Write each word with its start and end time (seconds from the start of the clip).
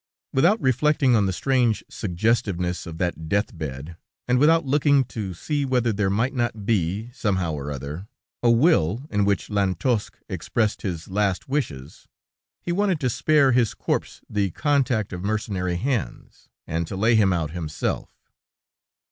"Without 0.33 0.59
reflecting 0.59 1.15
on 1.15 1.27
the 1.27 1.31
strange 1.31 1.83
suggestiveness 1.87 2.87
of 2.87 2.97
that 2.97 3.29
death 3.29 3.55
bed, 3.55 3.97
and 4.27 4.39
without 4.39 4.65
looking 4.65 5.03
to 5.03 5.35
see 5.35 5.63
whether 5.63 5.93
there 5.93 6.09
might 6.09 6.33
not 6.33 6.65
be, 6.65 7.11
somehow 7.11 7.53
or 7.53 7.69
other, 7.71 8.07
a 8.41 8.49
will 8.49 9.03
in 9.11 9.25
which 9.25 9.51
Lantosque 9.51 10.17
expressed 10.27 10.81
his 10.81 11.07
last 11.07 11.47
wishes, 11.47 12.07
he 12.63 12.71
wanted 12.71 12.99
to 12.99 13.11
spare 13.11 13.51
his 13.51 13.75
corpse 13.75 14.21
the 14.27 14.49
contact 14.49 15.13
of 15.13 15.23
mercenary 15.23 15.75
hands, 15.75 16.49
and 16.65 16.87
to 16.87 16.95
lay 16.95 17.13
him 17.13 17.31
out 17.31 17.51
himself. 17.51 18.09